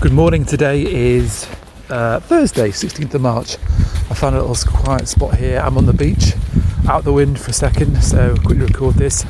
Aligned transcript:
Good 0.00 0.12
morning. 0.12 0.44
Today 0.44 0.82
is 0.82 1.48
uh, 1.90 2.20
Thursday, 2.20 2.68
16th 2.68 3.14
of 3.14 3.20
March. 3.20 3.56
I 4.10 4.14
found 4.14 4.36
a 4.36 4.42
little 4.42 4.72
quiet 4.72 5.08
spot 5.08 5.36
here. 5.36 5.58
I'm 5.58 5.76
on 5.76 5.86
the 5.86 5.92
beach, 5.92 6.34
out 6.88 7.02
the 7.02 7.12
wind 7.12 7.40
for 7.40 7.50
a 7.50 7.52
second, 7.52 8.00
so 8.02 8.36
quickly 8.36 8.58
record 8.66 8.94
this. 8.94 9.24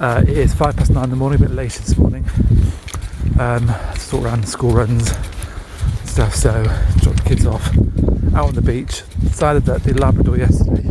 Uh, 0.00 0.22
it 0.22 0.36
is 0.36 0.52
five 0.52 0.76
past 0.76 0.90
nine 0.90 1.04
in 1.04 1.10
the 1.10 1.16
morning, 1.16 1.40
a 1.42 1.46
bit 1.46 1.54
late 1.54 1.72
this 1.72 1.96
morning. 1.96 2.26
Um, 3.38 3.72
sort 3.96 4.24
around 4.24 4.46
school 4.46 4.72
runs 4.72 5.10
stuff, 6.04 6.34
so 6.34 6.62
dropped 6.98 7.24
the 7.24 7.26
kids 7.26 7.46
off 7.46 7.66
out 8.34 8.48
on 8.48 8.54
the 8.54 8.62
beach. 8.62 9.02
Decided 9.20 9.64
that 9.64 9.84
the 9.84 9.94
Labrador 9.94 10.36
yesterday 10.36 10.82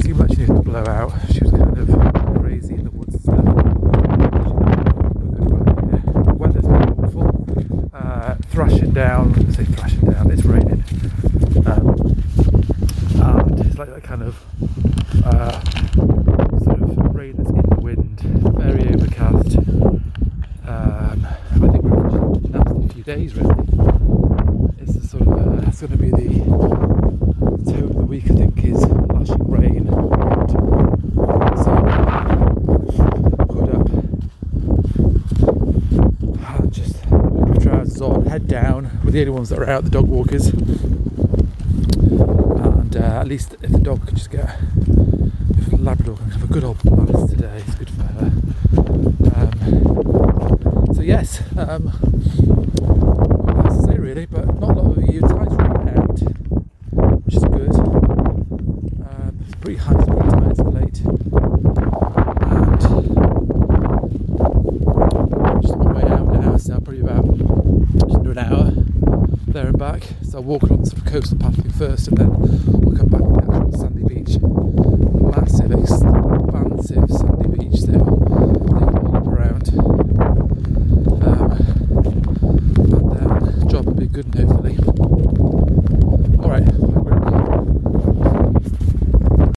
seemed 0.00 0.18
like 0.18 0.30
she 0.30 0.36
needed 0.38 0.54
to 0.56 0.62
blow 0.62 0.84
out. 0.86 1.12
She 1.32 1.40
was 1.40 1.50
kind 1.50 1.78
of 1.78 1.88
crazy 2.40 2.74
in 2.74 2.84
the 2.84 2.90
woods 2.90 3.14
and 3.14 3.22
stuff. 3.22 3.44
The 6.24 6.34
weather's 6.34 6.66
been 6.66 7.04
awful. 7.04 7.90
Uh, 7.92 8.36
thrashing 8.56 8.90
down, 8.92 9.34
I 9.34 9.52
say 9.52 9.64
thrashing 9.66 10.10
down, 10.10 10.30
it's 10.30 10.42
raining. 10.46 10.82
Um, 11.66 11.88
and 13.20 13.60
it's 13.66 13.76
like 13.76 13.90
that 13.90 14.02
kind 14.02 14.22
of 14.22 14.42
uh, 15.26 15.60
sort 16.64 16.80
of 16.80 17.14
rain 17.14 17.34
that's 17.36 17.50
in 17.50 17.56
the 17.56 17.76
wind, 17.82 18.18
very 18.56 18.88
overcast. 18.94 19.58
Um, 20.66 21.26
I 21.26 21.58
think 21.58 21.82
we're 21.82 22.38
that's 22.48 22.70
a 22.70 22.88
few 22.94 23.04
days 23.04 23.34
really. 23.34 23.54
It's 24.78 24.94
the 24.94 25.06
sort 25.06 25.28
of 25.28 25.36
uh, 25.36 25.68
it's 25.68 25.82
going 25.82 25.92
to 25.92 25.98
be 25.98 26.08
the 26.08 26.40
tone 26.46 27.82
of 27.82 27.94
the 27.94 28.06
week. 28.08 28.24
I 28.24 28.36
think 28.36 28.64
is 28.64 28.82
lashing 28.86 29.50
rain. 29.50 29.84
wind. 29.84 30.50
So 31.62 31.72
hood 33.52 33.68
up, 33.74 33.88
and 36.58 36.72
just 36.72 36.96
on, 38.00 38.26
head 38.26 38.48
down. 38.48 38.90
We're 39.04 39.10
the 39.12 39.20
only 39.20 39.32
ones 39.32 39.48
that 39.50 39.58
are 39.58 39.68
out, 39.68 39.84
the 39.84 39.90
dog 39.90 40.06
walkers. 40.08 40.48
And 40.48 41.36
uh, 42.96 43.20
at 43.20 43.26
least 43.26 43.54
if 43.62 43.70
the 43.70 43.78
dog 43.78 44.06
can 44.06 44.16
just 44.16 44.30
get, 44.30 44.56
if 45.58 45.72
Labrador 45.72 46.16
can 46.16 46.30
have 46.30 46.44
a 46.44 46.46
good 46.46 46.64
old 46.64 46.82
balance 46.82 47.30
today, 47.30 47.62
it's 47.66 47.74
good 47.76 47.90
for 47.90 48.02
her. 48.02 48.32
Um, 49.34 50.94
so 50.94 51.02
yes, 51.02 51.42
um, 51.56 51.88
what 52.82 53.66
else 53.66 53.86
to 53.86 53.92
say 53.92 53.98
really, 53.98 54.26
but 54.26 54.46
not 54.60 54.76
a 54.76 54.80
lot 54.80 54.96
of 54.98 55.04
you. 55.12 55.20
Running 55.20 55.88
out, 55.96 56.20
which 57.24 57.36
is 57.36 57.44
good. 57.44 57.74
Um, 59.04 59.38
it's 59.46 59.54
pretty 59.56 59.78
high, 59.78 59.92
an 68.38 68.52
hour 68.52 68.72
there 69.46 69.68
and 69.68 69.78
back. 69.78 70.02
So 70.22 70.38
I'll 70.38 70.44
walk 70.44 70.62
along 70.62 70.84
sort 70.84 70.98
of 70.98 71.06
coastal 71.06 71.38
pathway 71.38 71.70
first, 71.70 72.08
and 72.08 72.18
then 72.18 72.30
I'll 72.30 72.96
come 72.96 73.08
back 73.08 73.22
to 73.22 73.70
the 73.70 73.78
sandy 73.78 74.02
beach. 74.02 74.38
Massive, 75.22 75.72
expansive 75.72 77.10
sandy 77.10 77.48
beach 77.56 77.82
there. 77.82 77.98
They 77.98 78.04
can 78.04 79.04
walk 79.04 79.26
around. 79.26 79.68
Um, 81.22 81.52
and 82.92 83.18
um, 83.20 83.68
job 83.68 83.86
will 83.86 83.94
be 83.94 84.06
good, 84.06 84.34
hopefully. 84.34 84.95